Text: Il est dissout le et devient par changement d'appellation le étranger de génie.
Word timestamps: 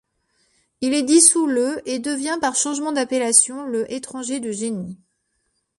Il 0.81 0.95
est 0.95 1.03
dissout 1.03 1.45
le 1.45 1.87
et 1.87 1.99
devient 1.99 2.39
par 2.41 2.55
changement 2.55 2.91
d'appellation 2.91 3.65
le 3.67 3.85
étranger 3.93 4.39
de 4.39 4.51
génie. 4.51 4.97